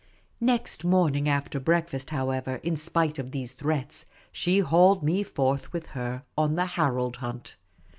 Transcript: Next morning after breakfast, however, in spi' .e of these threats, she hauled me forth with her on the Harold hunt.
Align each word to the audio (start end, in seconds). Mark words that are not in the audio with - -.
Next 0.39 0.83
morning 0.83 1.29
after 1.29 1.59
breakfast, 1.59 2.09
however, 2.09 2.55
in 2.63 2.75
spi' 2.75 3.09
.e 3.09 3.13
of 3.19 3.29
these 3.29 3.53
threats, 3.53 4.07
she 4.31 4.57
hauled 4.57 5.03
me 5.03 5.21
forth 5.21 5.71
with 5.71 5.85
her 5.93 6.23
on 6.35 6.55
the 6.55 6.65
Harold 6.65 7.17
hunt. 7.17 7.55